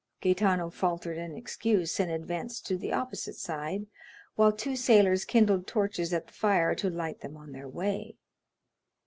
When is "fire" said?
6.33-6.73